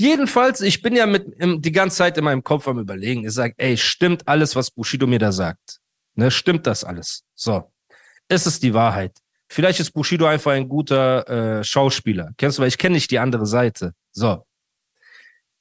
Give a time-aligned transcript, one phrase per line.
[0.00, 3.26] Jedenfalls, ich bin ja mit im, die ganze Zeit in meinem Kopf am überlegen.
[3.26, 5.80] Ich sage, ey, stimmt alles, was Bushido mir da sagt?
[6.14, 7.24] Ne, stimmt das alles?
[7.34, 7.72] So,
[8.28, 9.18] ist es die Wahrheit?
[9.50, 12.30] Vielleicht ist Bushido einfach ein guter äh, Schauspieler.
[12.36, 13.92] Kennst du, weil ich kenne nicht die andere Seite.
[14.12, 14.46] So.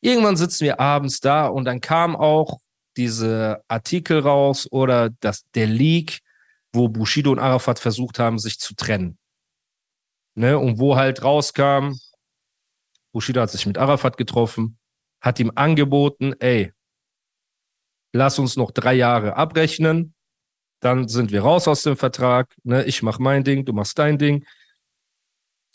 [0.02, 2.60] Irgendwann sitzen wir abends da und dann kam auch
[2.96, 6.20] diese Artikel raus oder das, der Leak,
[6.74, 9.18] wo Bushido und Arafat versucht haben, sich zu trennen.
[10.36, 10.60] Ne?
[10.60, 11.94] Und wo halt rauskam,
[13.12, 14.78] Bushido hat sich mit Arafat getroffen,
[15.22, 16.72] hat ihm angeboten, ey,
[18.14, 20.14] lass uns noch drei Jahre abrechnen,
[20.80, 22.84] dann sind wir raus aus dem Vertrag, ne?
[22.86, 24.46] ich mach mein Ding, du machst dein Ding.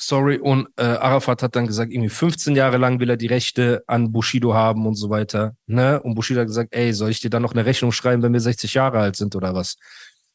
[0.00, 3.84] Sorry, und äh, Arafat hat dann gesagt, irgendwie 15 Jahre lang will er die Rechte
[3.86, 5.54] an Bushido haben und so weiter.
[5.66, 6.02] Ne?
[6.02, 8.40] Und Bushido hat gesagt, ey, soll ich dir dann noch eine Rechnung schreiben, wenn wir
[8.40, 9.76] 60 Jahre alt sind oder was?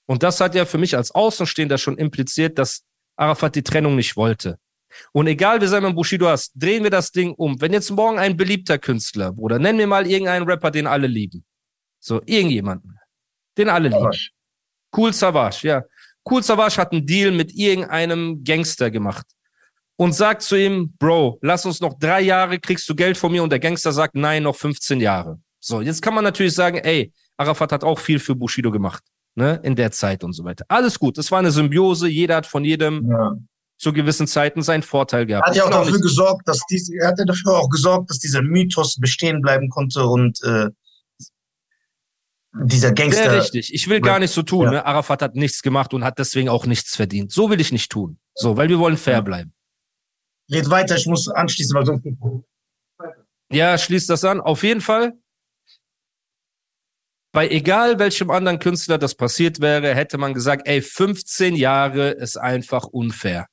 [0.05, 2.83] Und das hat ja für mich als Außenstehender schon impliziert, dass
[3.17, 4.57] Arafat die Trennung nicht wollte.
[5.11, 7.59] Und egal wie Simon Bushido hast, drehen wir das Ding um.
[7.59, 11.43] Wenn jetzt morgen ein beliebter Künstler, Bruder, nenn mir mal irgendeinen Rapper, den alle lieben.
[11.99, 12.97] So, irgendjemanden.
[13.57, 14.11] Den alle lieben.
[14.95, 15.83] Cool Savage, ja.
[16.29, 19.25] Cool Savage hat einen Deal mit irgendeinem Gangster gemacht
[19.97, 23.43] und sagt zu ihm, Bro, lass uns noch drei Jahre, kriegst du Geld von mir
[23.43, 25.39] und der Gangster sagt, nein, noch 15 Jahre.
[25.59, 29.03] So, jetzt kann man natürlich sagen, ey, Arafat hat auch viel für Bushido gemacht,
[29.35, 30.65] ne, in der Zeit und so weiter.
[30.67, 33.35] Alles gut, es war eine Symbiose, jeder hat von jedem ja.
[33.77, 35.47] Zu gewissen Zeiten seinen Vorteil gehabt.
[35.47, 38.19] Er hat ja auch dafür gesorgt, dass diese, er hat ja dafür auch gesorgt, dass
[38.19, 40.69] dieser Mythos bestehen bleiben konnte und äh,
[42.63, 43.23] dieser Gangster.
[43.23, 43.73] Sehr richtig.
[43.73, 44.65] Ich will gar nicht so tun.
[44.65, 44.71] Ja.
[44.71, 44.85] Ne?
[44.85, 47.31] Arafat hat nichts gemacht und hat deswegen auch nichts verdient.
[47.31, 48.19] So will ich nicht tun.
[48.33, 49.53] So, weil wir wollen fair bleiben.
[50.51, 52.07] Red weiter, ich muss anschließen, weil sonst.
[53.51, 54.41] Ja, schließt das an.
[54.41, 55.13] Auf jeden Fall.
[57.33, 62.37] Bei egal welchem anderen Künstler das passiert wäre, hätte man gesagt, ey, 15 Jahre ist
[62.37, 63.47] einfach unfair.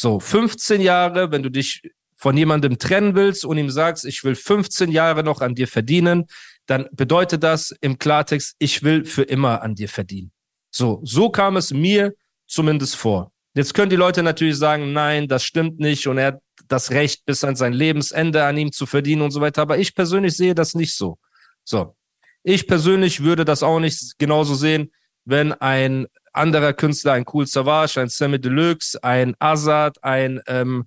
[0.00, 1.82] So, 15 Jahre, wenn du dich
[2.16, 6.24] von jemandem trennen willst und ihm sagst, ich will 15 Jahre noch an dir verdienen,
[6.64, 10.32] dann bedeutet das im Klartext, ich will für immer an dir verdienen.
[10.70, 12.14] So, so kam es mir
[12.46, 13.30] zumindest vor.
[13.52, 17.26] Jetzt können die Leute natürlich sagen, nein, das stimmt nicht und er hat das Recht,
[17.26, 19.60] bis an sein Lebensende an ihm zu verdienen und so weiter.
[19.60, 21.18] Aber ich persönlich sehe das nicht so.
[21.62, 21.94] So.
[22.42, 24.92] Ich persönlich würde das auch nicht genauso sehen,
[25.26, 30.86] wenn ein anderer Künstler, ein Cool Savage, ein Sammy Deluxe, ein Azad, ein ähm,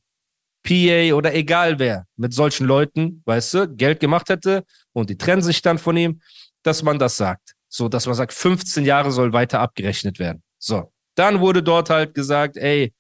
[0.64, 5.42] PA oder egal wer mit solchen Leuten, weißt du, Geld gemacht hätte und die trennen
[5.42, 6.22] sich dann von ihm,
[6.64, 7.54] dass man das sagt.
[7.68, 10.44] So, dass man sagt, 15 Jahre soll weiter abgerechnet werden.
[10.60, 10.92] So.
[11.16, 12.94] Dann wurde dort halt gesagt, ey,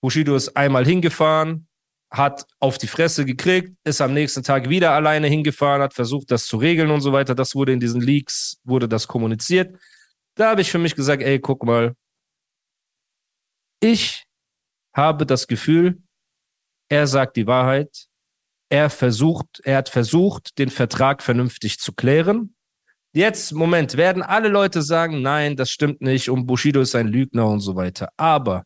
[0.00, 1.66] Bushido ist einmal hingefahren,
[2.10, 6.46] hat auf die Fresse gekriegt, ist am nächsten Tag wieder alleine hingefahren, hat versucht, das
[6.46, 7.34] zu regeln und so weiter.
[7.34, 9.76] Das wurde in diesen Leaks, wurde das kommuniziert.
[10.38, 11.96] Da habe ich für mich gesagt, ey, guck mal,
[13.80, 14.24] ich
[14.94, 16.00] habe das Gefühl,
[16.88, 18.06] er sagt die Wahrheit.
[18.70, 22.54] Er versucht, er hat versucht, den Vertrag vernünftig zu klären.
[23.12, 27.48] Jetzt, Moment, werden alle Leute sagen, nein, das stimmt nicht und Bushido ist ein Lügner
[27.48, 28.10] und so weiter.
[28.16, 28.62] Aber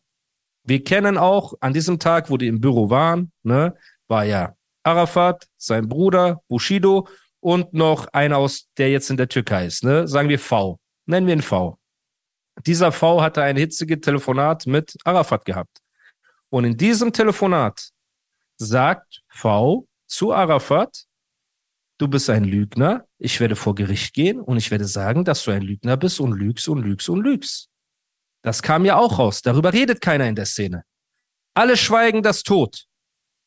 [0.63, 3.75] wir kennen auch an diesem Tag, wo die im Büro waren, ne,
[4.07, 7.07] war ja Arafat, sein Bruder, Bushido
[7.39, 10.79] und noch einer aus, der jetzt in der Türkei ist, ne, sagen wir V.
[11.05, 11.77] Nennen wir ihn V.
[12.65, 15.79] Dieser V hatte ein hitziges Telefonat mit Arafat gehabt.
[16.49, 17.89] Und in diesem Telefonat
[18.57, 21.05] sagt V zu Arafat,
[21.97, 25.51] du bist ein Lügner, ich werde vor Gericht gehen und ich werde sagen, dass du
[25.51, 27.69] ein Lügner bist und lügst und lügst und lügst.
[28.43, 29.41] Das kam ja auch raus.
[29.41, 30.83] Darüber redet keiner in der Szene.
[31.55, 32.85] Alle schweigen das tot.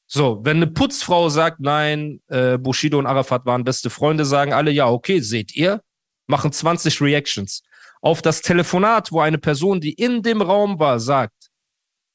[0.08, 4.70] So, wenn eine Putzfrau sagt, nein, äh, Bushido und Arafat waren beste Freunde, sagen alle,
[4.70, 5.82] ja, okay, seht ihr,
[6.26, 7.62] machen 20 Reactions.
[8.00, 11.50] Auf das Telefonat, wo eine Person, die in dem Raum war, sagt,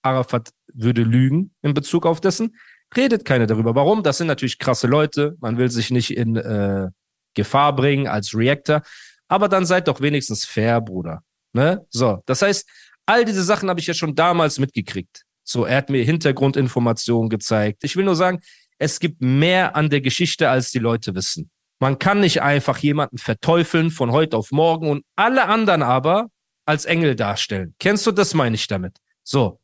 [0.04, 2.56] Arafat würde lügen in Bezug auf dessen,
[2.96, 3.76] redet keiner darüber.
[3.76, 4.04] Warum?
[4.04, 5.36] Das sind natürlich krasse Leute.
[5.40, 6.90] Man will sich nicht in äh,
[7.34, 8.82] Gefahr bringen als Reactor.
[9.28, 11.24] Aber dann seid doch wenigstens fair, Bruder.
[11.54, 11.86] Ne?
[11.90, 12.68] So, das heißt,
[13.06, 15.24] all diese Sachen habe ich ja schon damals mitgekriegt.
[15.44, 17.84] So, er hat mir Hintergrundinformationen gezeigt.
[17.84, 18.40] Ich will nur sagen,
[18.78, 21.50] es gibt mehr an der Geschichte, als die Leute wissen.
[21.82, 26.30] Man kann nicht einfach jemanden verteufeln von heute auf morgen und alle anderen aber
[26.66, 27.76] als Engel darstellen.
[27.80, 28.98] Kennst du das, meine ich damit?
[29.24, 29.62] So,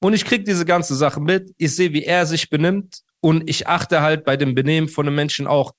[0.00, 1.52] und ich krieg diese ganze Sache mit.
[1.56, 3.00] Ich sehe, wie er sich benimmt.
[3.20, 5.72] Und ich achte halt bei dem Benehmen von einem Menschen auch,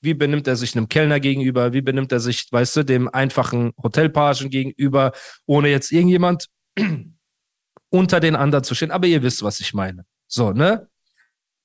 [0.00, 3.72] wie benimmt er sich einem Kellner gegenüber, wie benimmt er sich, weißt du, dem einfachen
[3.82, 5.12] Hotelpagen gegenüber,
[5.46, 6.48] ohne jetzt irgendjemand
[7.90, 8.90] unter den anderen zu stehen.
[8.90, 10.04] Aber ihr wisst, was ich meine.
[10.28, 10.88] So, ne?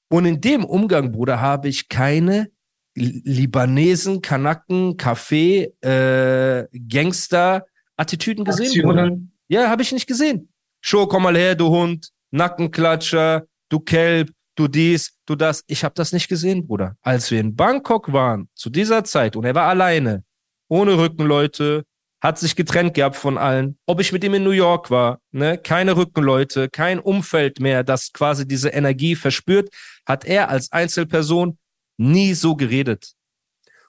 [0.09, 2.49] Und in dem Umgang, Bruder, habe ich keine
[2.99, 7.65] Libanesen, Kanaken, Kaffee, äh, Gangster,
[7.95, 8.67] Attitüden gesehen.
[8.67, 9.33] Aktionen.
[9.47, 10.49] Ja, habe ich nicht gesehen.
[10.81, 15.63] Show, komm mal her, du Hund, Nackenklatscher, du Kelb, du dies, du das.
[15.67, 16.95] Ich habe das nicht gesehen, Bruder.
[17.01, 20.23] Als wir in Bangkok waren, zu dieser Zeit, und er war alleine,
[20.67, 21.83] ohne Rückenleute,
[22.21, 23.77] hat sich getrennt gehabt von allen.
[23.85, 28.11] Ob ich mit ihm in New York war, ne, keine Rückenleute, kein Umfeld mehr, das
[28.11, 29.69] quasi diese Energie verspürt,
[30.05, 31.57] hat er als Einzelperson
[31.99, 33.13] nie so geredet.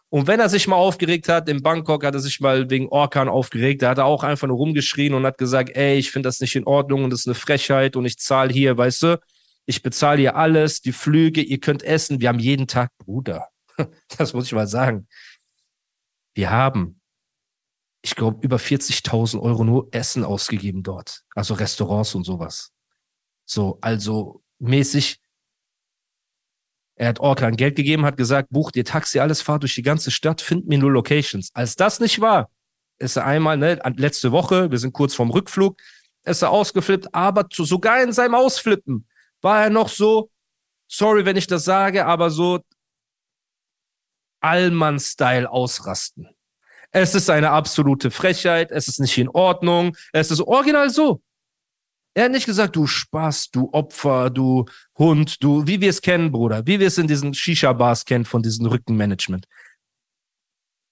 [0.08, 3.28] Und wenn er sich mal aufgeregt hat, in Bangkok hat er sich mal wegen Orkan
[3.28, 6.40] aufgeregt, da hat er auch einfach nur rumgeschrien und hat gesagt, ey, ich finde das
[6.40, 9.20] nicht in Ordnung und das ist eine Frechheit und ich zahle hier, weißt du,
[9.66, 13.46] ich bezahle hier alles, die Flüge, ihr könnt essen, wir haben jeden Tag, Bruder,
[14.18, 15.06] das muss ich mal sagen,
[16.34, 17.00] wir haben,
[18.02, 22.72] ich glaube, über 40.000 Euro nur Essen ausgegeben dort, also Restaurants und sowas.
[23.46, 25.20] So, also mäßig,
[27.00, 30.10] er hat Orkan Geld gegeben, hat gesagt, buch dir Taxi, alles, fahr durch die ganze
[30.10, 31.48] Stadt, find mir nur Locations.
[31.54, 32.50] Als das nicht war,
[32.98, 35.80] ist er einmal, ne, letzte Woche, wir sind kurz vorm Rückflug,
[36.24, 39.08] ist er ausgeflippt, aber zu, sogar in seinem Ausflippen
[39.40, 40.30] war er noch so,
[40.88, 42.60] sorry, wenn ich das sage, aber so
[44.40, 46.28] Allmann-Style ausrasten.
[46.92, 51.22] Es ist eine absolute Frechheit, es ist nicht in Ordnung, es ist original so.
[52.14, 54.66] Er hat nicht gesagt, du Spaß, du Opfer, du
[54.98, 58.42] Hund, du, wie wir es kennen, Bruder, wie wir es in diesen Shisha-Bars kennen von
[58.42, 59.46] diesem Rückenmanagement.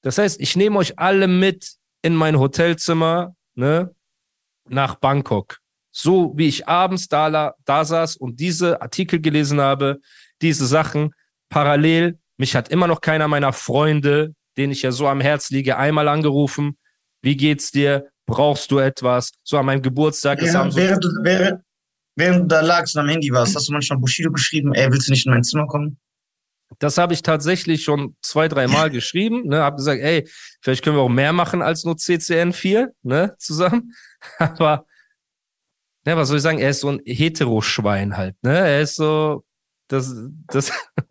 [0.02, 1.72] Das heißt, ich nehme euch alle mit
[2.02, 3.94] in mein Hotelzimmer, ne,
[4.68, 5.58] nach Bangkok.
[5.90, 10.00] So wie ich abends da, da saß und diese Artikel gelesen habe,
[10.40, 11.14] diese Sachen
[11.48, 12.18] parallel.
[12.36, 16.06] Mich hat immer noch keiner meiner Freunde, denen ich ja so am Herz liege, einmal
[16.06, 16.78] angerufen.
[17.22, 18.10] Wie geht's dir?
[18.28, 19.32] Brauchst du etwas?
[19.42, 20.40] So an meinem Geburtstag.
[20.40, 21.62] Ja, so während, du, während,
[22.14, 25.08] während du da lagst und am Handy warst, hast du manchmal Bushido geschrieben, ey, willst
[25.08, 25.98] du nicht in mein Zimmer kommen?
[26.78, 29.48] Das habe ich tatsächlich schon zwei, drei Mal geschrieben.
[29.48, 30.28] Ne, habe gesagt, ey,
[30.60, 33.94] vielleicht können wir auch mehr machen als nur CCN 4, ne, zusammen.
[34.38, 34.84] Aber,
[36.04, 36.58] ne, was soll ich sagen?
[36.58, 38.58] Er ist so ein Heteroschwein halt, ne?
[38.58, 39.44] Er ist so,
[39.88, 40.14] das,
[40.48, 40.70] das,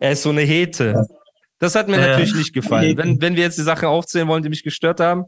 [0.00, 1.06] er ist so eine Hete.
[1.64, 2.94] Das hat mir äh, natürlich nicht gefallen.
[2.98, 5.24] Wenn, wenn wir jetzt die Sachen aufzählen wollen, die mich gestört haben,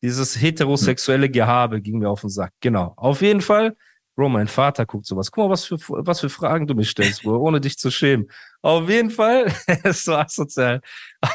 [0.00, 2.52] dieses heterosexuelle Gehabe ging mir auf den Sack.
[2.60, 2.94] Genau.
[2.96, 3.76] Auf jeden Fall,
[4.14, 5.32] Bro, mein Vater guckt sowas.
[5.32, 8.30] Guck mal, was für, was für Fragen du mich stellst, Bro, ohne dich zu schämen.
[8.62, 9.52] Auf jeden Fall,
[9.82, 10.82] ist so asozial.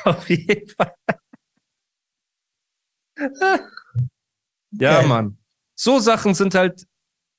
[0.05, 0.93] Auf jeden Fall.
[4.71, 5.07] ja, okay.
[5.09, 5.37] Mann.
[5.77, 6.87] So Sachen sind halt,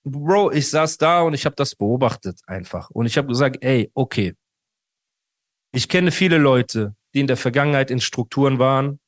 [0.04, 2.90] Bro, ich saß da und ich habe das beobachtet einfach.
[2.90, 4.34] Und ich habe gesagt, ey, okay,
[5.76, 8.98] ich kenne viele Leute, die in der Vergangenheit in Strukturen waren,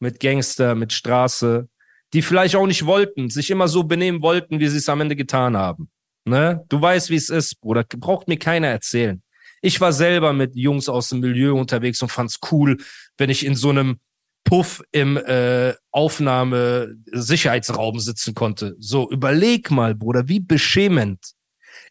[0.00, 1.66] mit Gangster, mit Straße,
[2.12, 5.16] die vielleicht auch nicht wollten, sich immer so benehmen wollten, wie sie es am Ende
[5.16, 5.88] getan haben.
[6.26, 6.62] Ne?
[6.68, 7.84] Du weißt, wie es ist, Bruder.
[7.84, 9.22] Braucht mir keiner erzählen.
[9.62, 12.76] Ich war selber mit Jungs aus dem Milieu unterwegs und fand's cool,
[13.16, 13.98] wenn ich in so einem
[14.44, 18.76] Puff im äh, Aufnahme-Sicherheitsraum sitzen konnte.
[18.78, 21.32] So, überleg mal, Bruder, wie beschämend.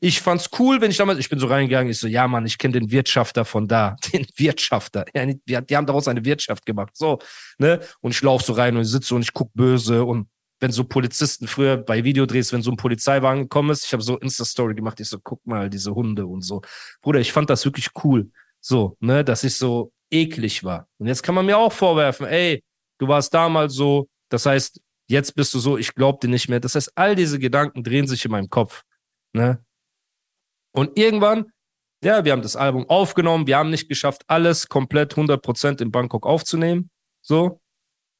[0.01, 2.57] Ich fand's cool, wenn ich damals, ich bin so reingegangen, ich so, ja, Mann, ich
[2.57, 5.05] kenne den Wirtschafter von da, den Wirtschafter.
[5.13, 7.19] Ja, die, die haben daraus eine Wirtschaft gemacht, so,
[7.57, 7.79] ne?
[7.99, 10.27] Und ich laufe so rein und sitze und ich guck böse und
[10.59, 14.17] wenn so Polizisten früher bei Videodrehs, wenn so ein Polizeiwagen gekommen ist, ich habe so
[14.17, 16.61] Insta-Story gemacht, ich so, guck mal, diese Hunde und so.
[17.01, 18.29] Bruder, ich fand das wirklich cool.
[18.59, 20.87] So, ne, dass ich so eklig war.
[20.97, 22.61] Und jetzt kann man mir auch vorwerfen, ey,
[22.97, 26.59] du warst damals so, das heißt, jetzt bist du so, ich glaub dir nicht mehr.
[26.59, 28.83] Das heißt, all diese Gedanken drehen sich in meinem Kopf.
[29.33, 29.63] Ne?
[30.71, 31.51] Und irgendwann,
[32.03, 36.25] ja, wir haben das Album aufgenommen, wir haben nicht geschafft, alles komplett 100% in Bangkok
[36.25, 36.89] aufzunehmen,
[37.21, 37.59] so,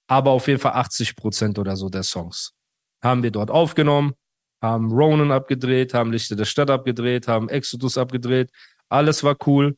[0.07, 2.53] aber auf jeden Fall 80% oder so der Songs
[3.01, 4.13] haben wir dort aufgenommen,
[4.61, 8.51] haben Ronan abgedreht, haben Lichter der Stadt abgedreht, haben Exodus abgedreht,
[8.89, 9.77] alles war cool.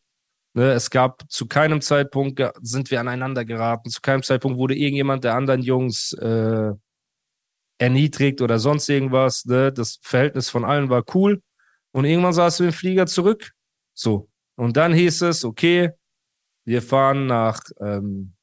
[0.54, 5.24] Ne, es gab zu keinem Zeitpunkt sind wir aneinander geraten, zu keinem Zeitpunkt wurde irgendjemand
[5.24, 6.74] der anderen Jungs äh,
[7.78, 9.46] erniedrigt oder sonst irgendwas.
[9.46, 9.72] Ne?
[9.72, 11.42] Das Verhältnis von allen war cool.
[11.92, 13.52] Und irgendwann saßen wir im Flieger zurück.
[13.94, 14.30] So.
[14.56, 15.92] Und dann hieß es, okay,
[16.66, 18.34] wir fahren nach ähm,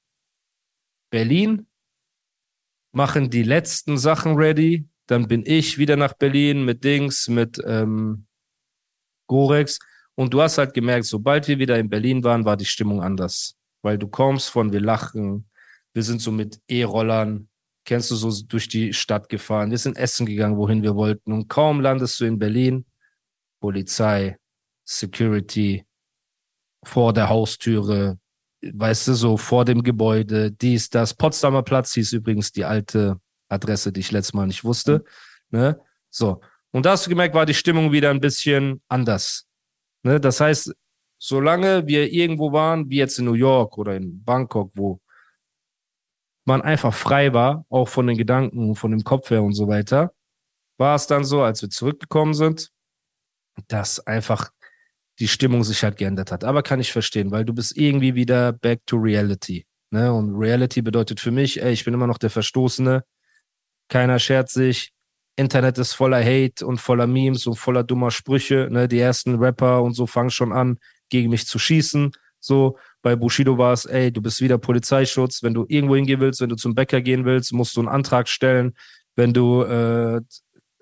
[1.10, 1.66] Berlin,
[2.92, 4.88] machen die letzten Sachen ready.
[5.06, 8.26] Dann bin ich wieder nach Berlin mit Dings, mit ähm,
[9.26, 9.78] Gorex.
[10.14, 13.56] Und du hast halt gemerkt, sobald wir wieder in Berlin waren, war die Stimmung anders.
[13.82, 15.48] Weil du kommst von, wir lachen,
[15.92, 17.48] wir sind so mit E-Rollern,
[17.84, 21.32] kennst du so durch die Stadt gefahren, wir sind essen gegangen, wohin wir wollten.
[21.32, 22.84] Und kaum landest du in Berlin,
[23.60, 24.36] Polizei,
[24.84, 25.84] Security
[26.84, 28.18] vor der Haustüre,
[28.62, 31.14] weißt du, so vor dem Gebäude, dies, das.
[31.14, 35.04] Potsdamer Platz hieß übrigens die alte Adresse, die ich letztes Mal nicht wusste.
[35.50, 35.80] Ne?
[36.10, 36.40] So.
[36.70, 39.46] Und da hast du gemerkt, war die Stimmung wieder ein bisschen anders.
[40.02, 40.20] Ne?
[40.20, 40.74] Das heißt,
[41.18, 45.00] solange wir irgendwo waren, wie jetzt in New York oder in Bangkok, wo
[46.44, 50.12] man einfach frei war, auch von den Gedanken, von dem Kopf her und so weiter,
[50.78, 52.70] war es dann so, als wir zurückgekommen sind,
[53.68, 54.50] dass einfach
[55.18, 56.44] die Stimmung sich halt geändert hat.
[56.44, 59.66] Aber kann ich verstehen, weil du bist irgendwie wieder back to reality.
[59.90, 60.12] Ne?
[60.12, 63.02] Und Reality bedeutet für mich, ey, ich bin immer noch der Verstoßene.
[63.88, 64.92] Keiner schert sich.
[65.36, 68.68] Internet ist voller Hate und voller Memes und voller dummer Sprüche.
[68.70, 68.88] Ne?
[68.88, 70.78] Die ersten Rapper und so fangen schon an,
[71.10, 72.12] gegen mich zu schießen.
[72.40, 75.42] So, bei Bushido war es, ey, du bist wieder Polizeischutz.
[75.42, 78.28] Wenn du irgendwo hingehen willst, wenn du zum Bäcker gehen willst, musst du einen Antrag
[78.28, 78.74] stellen.
[79.16, 80.20] Wenn du äh,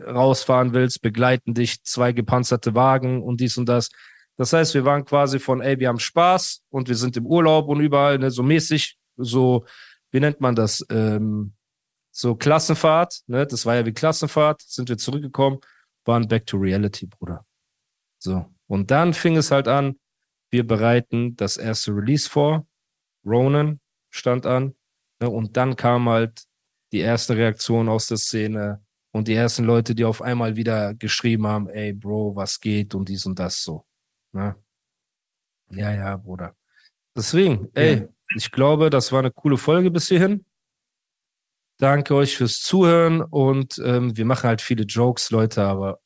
[0.00, 3.90] rausfahren willst, begleiten dich zwei gepanzerte Wagen und dies und das.
[4.36, 7.68] Das heißt, wir waren quasi von, ey, wir haben Spaß und wir sind im Urlaub
[7.68, 9.64] und überall, ne, so mäßig, so,
[10.10, 10.84] wie nennt man das?
[10.90, 11.54] Ähm,
[12.10, 13.46] so Klassenfahrt, ne?
[13.46, 15.58] Das war ja wie Klassenfahrt, sind wir zurückgekommen,
[16.04, 17.44] waren back to reality, Bruder.
[18.18, 18.46] So.
[18.66, 19.98] Und dann fing es halt an,
[20.50, 22.66] wir bereiten das erste Release vor.
[23.24, 24.74] Ronan stand an.
[25.20, 25.28] Ne?
[25.28, 26.44] Und dann kam halt
[26.92, 28.82] die erste Reaktion aus der Szene
[29.16, 33.08] und die ersten Leute, die auf einmal wieder geschrieben haben, ey, Bro, was geht und
[33.08, 33.86] dies und das so.
[34.32, 34.54] Ne?
[35.70, 36.54] Ja, ja, Bruder.
[37.16, 38.08] Deswegen, ey, ja.
[38.36, 40.44] ich glaube, das war eine coole Folge bis hierhin.
[41.78, 45.98] Danke euch fürs Zuhören und ähm, wir machen halt viele Jokes, Leute, aber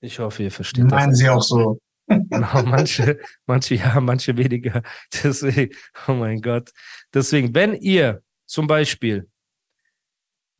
[0.00, 1.00] ich hoffe, ihr versteht Meinen das.
[1.00, 1.80] Meinen Sie auch so.
[2.28, 4.82] Genau, manche, manche ja, manche weniger.
[5.22, 5.72] Deswegen,
[6.08, 6.72] oh mein Gott.
[7.14, 9.30] Deswegen, wenn ihr zum Beispiel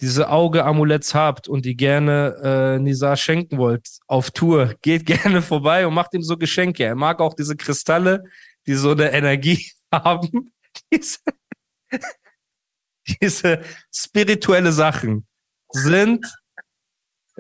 [0.01, 5.87] diese Auge-Amuletts habt und die gerne äh, Nizar schenken wollt auf Tour, geht gerne vorbei
[5.87, 6.85] und macht ihm so Geschenke.
[6.85, 8.25] Er mag auch diese Kristalle,
[8.67, 10.53] die so eine Energie haben.
[10.93, 11.19] Diese,
[13.21, 13.61] diese
[13.93, 15.27] spirituelle Sachen
[15.71, 16.27] sind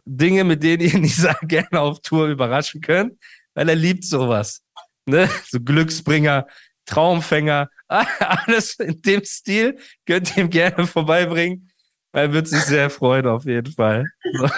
[0.04, 3.16] Dinge, mit denen ihr Nizar gerne auf Tour überraschen könnt
[3.54, 4.62] weil er liebt sowas.
[5.06, 5.28] Ne?
[5.48, 6.46] So Glücksbringer,
[6.86, 11.69] Traumfänger, alles in dem Stil könnt ihr ihm gerne vorbeibringen.
[12.12, 14.04] Er wird sich sehr freuen, auf jeden Fall.
[14.32, 14.48] So.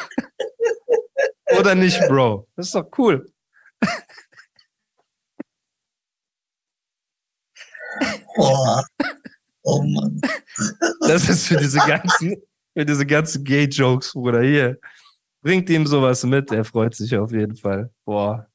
[1.58, 2.48] Oder nicht, Bro?
[2.56, 3.30] Das ist doch cool.
[8.36, 8.84] Boah.
[9.64, 10.20] Oh Mann.
[11.00, 12.42] Das ist für diese ganzen,
[12.74, 14.42] für diese ganzen Gay-Jokes, Bruder.
[14.42, 14.78] Hier.
[15.42, 17.90] Bringt ihm sowas mit, er freut sich auf jeden Fall.
[18.04, 18.48] Boah.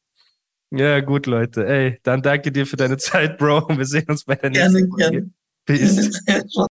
[0.71, 1.65] Ja, gut, Leute.
[1.65, 3.67] Ey, dann danke dir für deine Zeit, Bro.
[3.69, 5.11] Wir sehen uns bei der nächsten gerne, Folge.
[5.11, 5.31] Gerne.
[5.65, 6.23] Peace.